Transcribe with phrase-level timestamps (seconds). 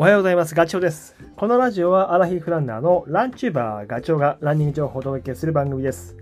[0.00, 0.54] おはようございます。
[0.54, 1.14] ガチョウです。
[1.36, 6.16] このラジオはアラヒフランナーのランチューバーガチョウがランニング情報をお届けする番組です。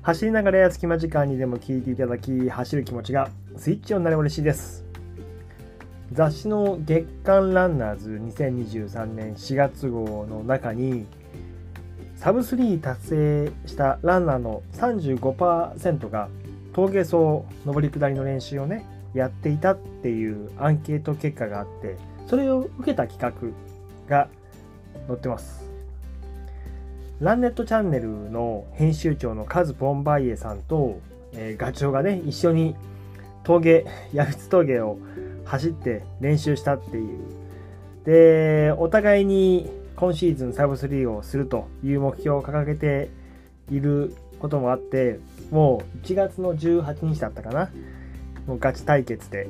[0.00, 3.28] 走りながらや隙間時間にでも聞いていただき、走る気持ちが
[3.58, 4.86] スイッチオンになれば嬉しいです。
[6.12, 11.04] 雑誌の月刊ランナーズ2023年4月号の中に、
[12.16, 16.30] サブ3達成したランナーの35%が
[16.72, 24.30] 峠走上り下りの練習をね、やっていたっていうアンケート結果があって、それを受けた企画が
[25.06, 25.70] 載ってます。
[27.20, 30.98] ランネットチャンネルの編集長のカズ・ボンバイエさんと、
[31.34, 32.74] えーガチョウがね、一緒に
[33.44, 34.96] 峠、ヤフツ峠を
[35.44, 37.18] 走って練習したっていう。
[38.06, 43.10] で、お互いに今シーズンサブ3をするという目標を掲げて
[43.70, 45.18] いることもあって、
[45.50, 47.68] もう1月の18日だったかな。
[48.46, 49.48] もうガチ対決で。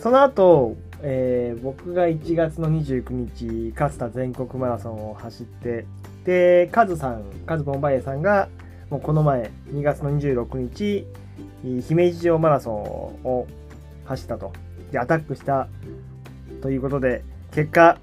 [0.00, 5.86] その後、えー僕が1月の29日、勝田全国マラソンを走って、
[6.24, 8.48] で、カズさん、カズボンバイエさんが、
[8.90, 11.06] もうこの前、2月の26日、
[11.86, 12.74] 姫路城マラソン
[13.24, 13.46] を
[14.04, 14.52] 走ったと。
[14.92, 15.68] で、アタックした
[16.62, 17.22] ということで、
[17.52, 17.98] 結果、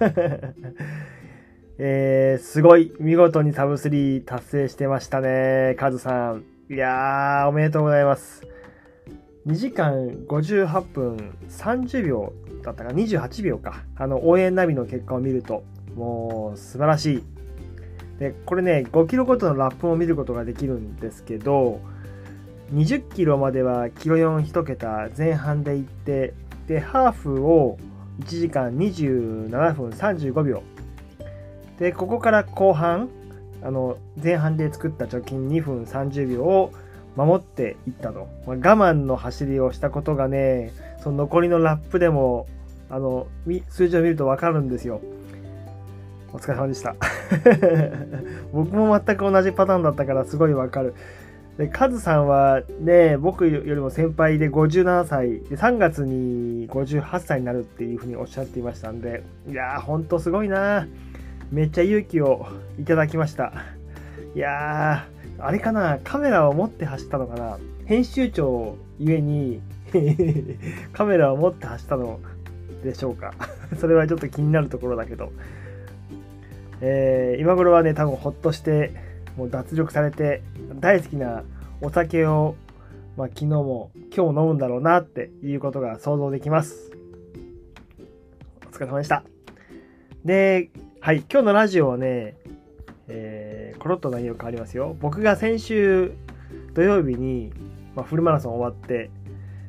[1.80, 6.44] えーすごい、見事にサブ3達成してましたね、カズさん。
[6.70, 8.46] いやー、おめでとうございます。
[9.48, 13.82] 2時間58分30秒だったか28秒か。
[13.96, 15.64] あの応援ナビの結果を見ると。
[15.96, 17.22] もう素晴らしい。
[18.18, 21.80] でこれね5キロごとのラップも見ることができるんですけど
[22.74, 26.34] 20キロまではキロ4 1桁前半で行って
[26.66, 27.78] でハーフを
[28.20, 30.62] 1時間27分35秒。
[31.78, 33.08] でここから後半
[33.62, 36.72] あの前半で作った貯金2分30秒を
[37.18, 42.46] 守っていったと、まあ、我慢の走りをしたことがねその残りのラップでも
[42.90, 43.26] あの
[43.68, 45.00] 数字を見ると分かるんですよ。
[46.32, 46.94] お疲れ様でした。
[48.52, 50.94] 僕も全く同じパターンだったからすごい分かる。
[51.58, 55.40] でカズさんはね僕よりも先輩で57歳。
[55.40, 60.86] で3月に58歳になるっていうふうにおっしゃっていましたんでいやーほんとすごいな
[61.50, 62.46] めっちゃ勇気を
[62.78, 63.52] いただきました。
[64.36, 69.60] いやーあれかなカメラを持って走ったのかな編集長ゆえに
[70.92, 72.20] カメラを持って走ったの
[72.82, 73.32] でしょうか。
[73.78, 75.32] それはちょっと気になるところだけど、
[76.80, 78.92] えー今頃はね多分ほっとして
[79.36, 80.42] もう脱力されて
[80.80, 81.44] 大好きな
[81.80, 82.56] お酒を、
[83.16, 86.92] まあ、昨日も今日飲むんだろうなっていうことが想像できます。
[88.66, 89.24] お疲れ様でした。
[90.24, 90.70] で
[91.00, 92.36] はい今日のラジオはね
[93.78, 94.96] コロッと内容変わりますよ。
[95.00, 96.12] 僕が先週
[96.74, 97.52] 土曜日に、
[97.94, 99.10] まあ、フルマラソン終わって、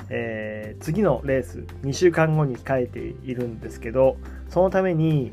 [0.09, 4.17] えー次のレース2週間後に控えているんですけど、
[4.47, 5.31] そのために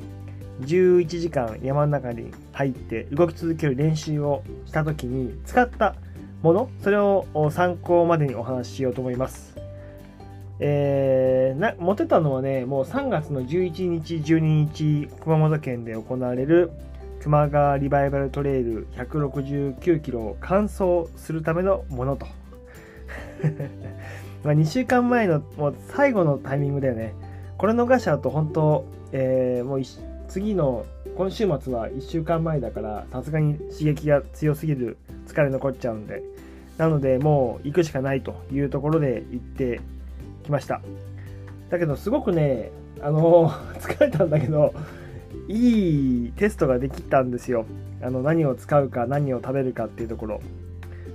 [0.62, 5.94] 11時間山の中に入って動き続ける練習をした時に使った
[6.42, 9.56] もの、それを参考までにお話ししようと思います。
[10.58, 16.72] えーな持てたのはね、もう3月の11日、12日、熊本県で行われる
[17.26, 22.24] 熊川リバイバルトレイル169キロを完走するためのものと。
[24.44, 27.14] ま2週間前のもう最後のタイミングだよね。
[27.58, 29.80] これ逃しちゃうと本当、えーもう
[30.28, 30.86] 次の
[31.16, 36.22] 今週末は1週間前だからさすがに刺激が強すぎる疲れ残っちゃうんで。
[36.78, 39.80] なのでもう行くしかないというところで行って
[40.44, 40.80] きました。
[41.70, 42.70] だけどすごくね
[43.00, 43.50] あの
[43.82, 44.72] 疲れたんだけど
[45.48, 47.66] いいテストができたんですよ。
[48.02, 50.40] あの何を使うか何を食べるかっていうところ。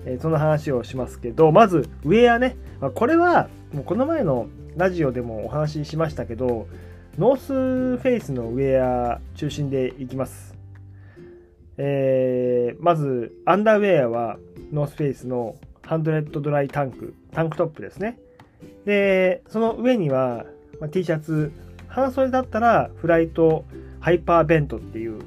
[0.05, 2.55] えーその話をしますけど、まずウェアね。
[2.79, 6.67] まあこれはもうこの前のラジオでもお話ししましたけど、
[7.17, 10.55] ノースフェイスのウェア中心でいきます。
[11.77, 14.37] えーまずアンダーウェアは
[14.71, 18.17] ノースフェイスのハンドレッドドライタンク、タンクトップですね。
[18.85, 20.45] で、その上には、
[20.79, 21.51] まあ T シャツ、
[21.87, 23.65] 半袖だったらフライト
[24.01, 25.19] ハイパーベントっていう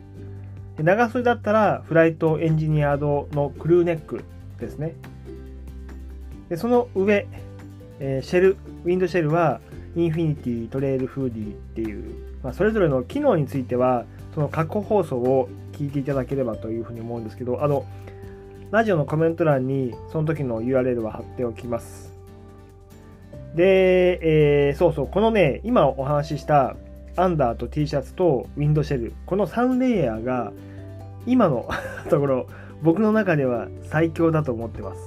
[0.76, 4.25] で長袖だったらフライトエンジニアードのクルーネック
[4.59, 4.94] ですね。
[6.49, 7.26] でその上、
[8.00, 9.61] えーシェルウィンドシェルは
[9.97, 14.05] インフィニティトレイルフーディーっていう、まあ、それぞれの機能については
[14.35, 17.87] その過去放送を聞いていただければというふうに思うんですけどあの
[18.73, 22.12] ラジオのコメント欄にその時の URL は貼っておきます。
[23.55, 26.75] で、えーそうそう、このね、今お話しした
[27.16, 30.52] アンダーと T シャツとウィンドシェル、この3レイヤーが
[31.26, 31.69] 今の
[32.11, 32.46] ところ
[32.82, 35.00] 僕の中では最強だと思ってます。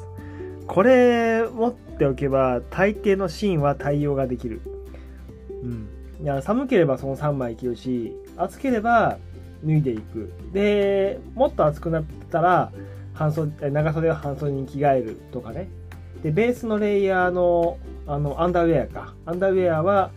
[0.68, 4.62] これ持っておけば大抵のシーンは対応ができる。
[5.64, 5.88] うん。
[6.22, 9.18] いや寒ければその3枚着るし暑ければ
[9.64, 12.72] 脱いでいくでもっと暑くなったら
[13.14, 15.70] 半袖長袖は半袖に着替えるとかね
[16.24, 17.78] でベースのレイヤーの
[18.08, 20.12] あのアンダーウェアかアンダーウェアは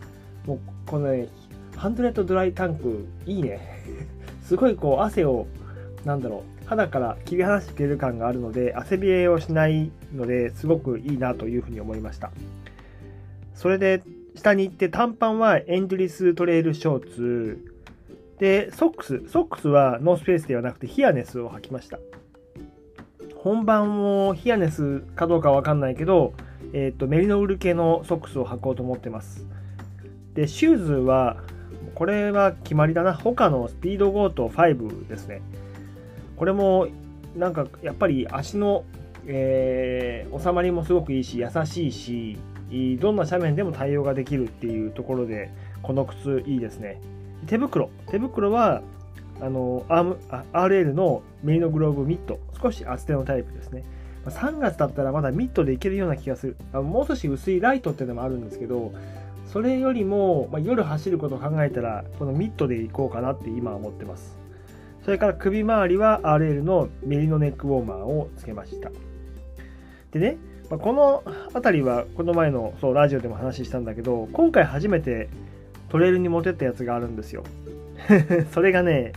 [0.45, 1.27] もうこのね
[1.75, 3.59] ハンドレッドドライタンクいいね。
[4.43, 5.47] すごいこう汗を
[6.05, 12.31] なんだろう肌から切り離してくれる感があるので汗冷えをしないのですごくいいなというふうに思いました。
[13.53, 14.03] それで
[14.35, 17.67] 下に行って短パンはエンドリストレイルショーツ。
[18.39, 21.99] でソックスソックスはノースペースではなくてヒアネスを履きました。
[23.41, 26.33] 本番もヒアネスかどうかわかんないけど、
[26.73, 29.47] えっ、ー、と、メリノール系のソックスを履こうと思ってます。
[30.35, 31.37] で、シューズは、
[32.01, 33.13] これは決まりだな。
[33.13, 35.43] 他のスピードゴート5ですね。
[36.35, 36.87] これも、
[37.35, 38.85] なんか、やっぱり足の、
[39.27, 42.39] えー、収まりもすごくいいし、優しいし、
[42.99, 45.51] どんな斜面でも対応ができるっていうところで、
[45.83, 46.99] この靴いいですね。
[47.45, 47.91] 手袋。
[48.09, 48.81] 手袋は、
[49.39, 50.17] あの、アーム、
[50.53, 52.39] RL のメリノグローブミット。
[52.59, 53.83] 少し厚手のタイプですね。
[54.25, 56.57] 3月だったらまだミッドでいけるような気がする。
[56.81, 58.91] もう少し薄いライトっていうのもあるんですけど、
[59.51, 64.37] それよりも、まあ、夜走ることを考えたら、このミッドでいこうかなって今思ってます。
[65.03, 68.91] それから首周りは RL のメリノネックウォーマーをつけました。
[70.11, 70.37] でね、
[70.69, 75.27] まあ、この辺りはこの前のそうラジオでも話したんだけど、今回初めて
[75.89, 77.43] トレイルに持てったやつがあるんですよ。
[78.53, 79.11] それがね、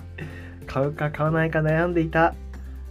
[0.67, 2.35] 買うか買わないか悩んでいた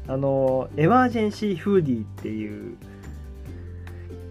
[0.07, 2.78] あのエマージェンシーフーディーっていう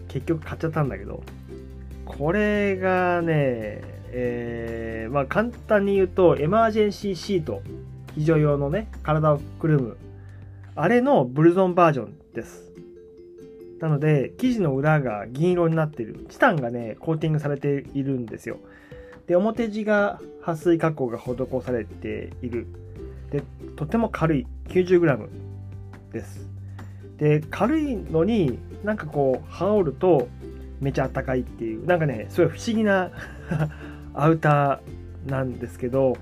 [0.09, 1.23] 結局買っちゃったんだけど
[2.05, 3.81] これがね
[4.15, 7.63] えー、まあ簡単に言うとエマージェンシーシート
[8.15, 9.97] 非常用のね体をくるむ
[10.75, 12.73] あれのブルゾンバージョンです。
[13.81, 16.27] なので生地の裏が銀色になっている。
[16.31, 18.59] チタンがねコーティングされているんですよ。
[19.27, 22.67] で表地が撥水加工が施されている。
[23.31, 23.43] で
[23.77, 24.47] とても軽い。
[24.69, 25.29] 90g
[26.13, 26.49] です。
[27.19, 30.29] で軽いのになんかこう羽織ると
[30.83, 31.87] めちゃあったかいっていう。
[31.87, 33.11] なんかねすごい不思議な
[34.15, 36.17] アウターなんですけど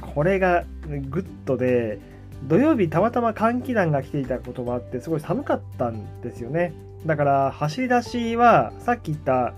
[0.00, 0.64] これが
[1.08, 1.98] グッドで
[2.44, 6.72] 土曜日たまたま寒気団が来ていたこともあってすごい寒かったんですよね。
[7.06, 9.54] だから走り出しはさっき言った、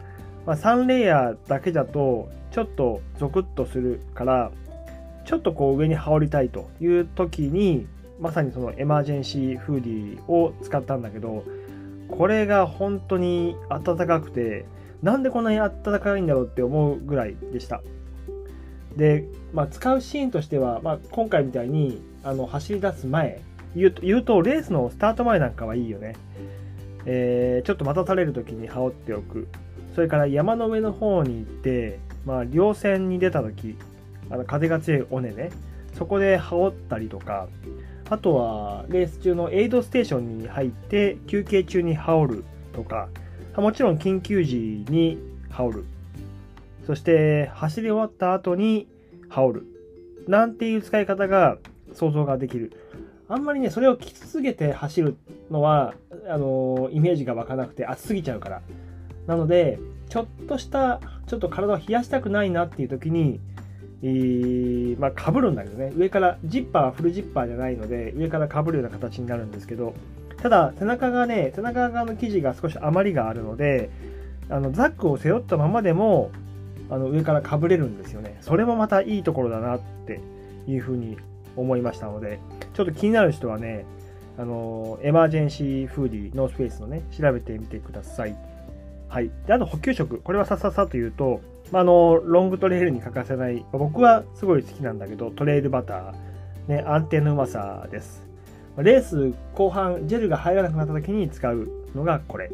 [0.46, 4.52] まあ、3レイヤーだけだとちょっとゾクッとするから
[5.25, 7.86] ちょっとこう上に羽織りたいという時に
[8.20, 11.44] まさにそのエマージェンシーフーディーを使ったんだけど
[12.08, 14.66] これが本当に暖かくて
[15.02, 17.82] なんでこんなに暖かいんだろうって思うぐらいでした。
[18.96, 23.40] で、まあ、使うシーンとしては、まあ、今回みたいにあの走り出す前
[23.75, 26.14] 言うと言うとレースのスタート前なんかはいいよね、
[27.06, 29.49] えー、ちょっと待たされる時に羽織っておく。
[29.94, 33.76] それから山の上の方に行って、まあ、稜線に出た時
[34.31, 35.50] あの風が強い尾根ね。
[35.94, 37.49] そこで羽織ったりとか
[38.12, 42.44] あとはレース中のエイドステーションに入って休憩中に羽織る
[42.75, 43.09] とか、
[43.56, 45.19] もちろん緊急時に
[45.49, 45.85] 羽織る。
[46.87, 48.87] そして走り終わった後に
[49.31, 49.67] 羽織る。
[50.29, 51.56] なんていう使い方が
[51.94, 52.73] 想像ができる。
[53.31, 55.17] あんまりね、それを着続けて走る
[55.50, 55.94] のは、
[56.29, 58.61] あのイメージが湧かなくて暑すぎちゃうから。
[59.26, 59.78] なので、
[60.11, 63.40] ちょっとした、ちょっと体を冷やしたくないなっていう時に、
[64.02, 69.94] まあ、かぶるんだけどね、上から、ジッパーはフルジッパーじゃないので、上からかぶるような形になるんですけど、
[70.38, 73.90] ただ、背中がね、背中側の生地が少し余りがあるので、
[74.50, 76.32] あのザックを背負ったままでも、
[76.90, 78.37] あの上からかぶれるんですよね。
[78.40, 80.21] それもまたいいところだなって
[80.66, 81.16] いうふうに
[81.56, 82.40] 思いましたので、
[82.75, 83.87] ちょっと気になる人はね、
[84.37, 88.37] あのエマージェンシーフーディー、ノースフェイスのね、調べてみてください。
[89.09, 89.30] はい。
[89.47, 90.18] で、あと補給食。
[90.18, 91.40] これはさささというと、
[91.73, 98.23] まあ、あの、ロングトレイルに欠かせない、僕はすごい好きなんだけど、トレイルバター、ね、安定のうまさです。
[98.76, 102.50] レース後半、ジェルが入らなくなった時に使うのがこれ。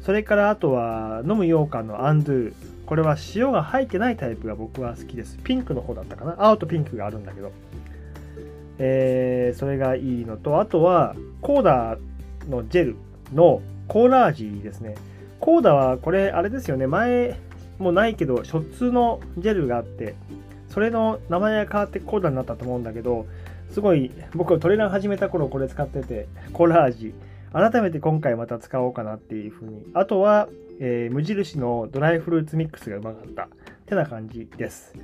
[0.00, 2.54] それからあとは、飲む羊羹のアンドゥ。
[2.86, 5.38] これは塩が入ってないタイプが僕は好きです。
[5.38, 7.52] ピンクの方だったかな青とピンクがあるんだけど。
[8.78, 12.96] えー、それがいいのと、あとは、コーダーのジェル
[13.34, 14.94] のコーラ味ですね。
[15.40, 16.86] コーダはこれ、あれですよね。
[16.86, 17.38] 前、
[17.78, 20.14] もうないけど、ショッツのジェルがあって、
[20.68, 23.26] それの名前が変わってコーダになったと思うんだけど、
[23.70, 27.14] すごい、僕はトレーラー始めた頃これ使ってて、コラージ。
[27.52, 29.84] 改めて今回また使おうかなっていうふうに。
[29.94, 30.48] あとは、
[30.80, 33.44] えー、無印のドライフルーツミックスがうまかった。
[33.44, 33.48] っ
[33.86, 34.94] てな感じです。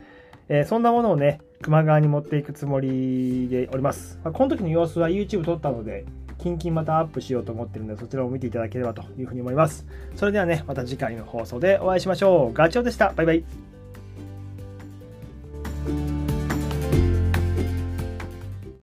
[0.48, 4.18] えー、そんなものをね、熊川に持っていくつもりでおります。
[4.24, 6.04] まあ、この時の様子は YouTube 撮ったので、
[6.42, 9.87] キンキンまたアップしようと思ってるんで、そちらを見ていただければというふうに思います。
[10.16, 12.52] それではね、また次回の放送でお会いしましょう。
[12.54, 13.12] ガチョウでした。
[13.14, 13.69] バイバイ。